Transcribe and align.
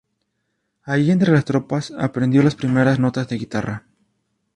Allí 0.81 1.11
entre 1.11 1.31
las 1.31 1.45
tropas, 1.45 1.93
aprendió 1.95 2.41
las 2.41 2.55
primeras 2.55 2.97
notas 2.97 3.27
de 3.29 3.37
guitarra. 3.37 3.83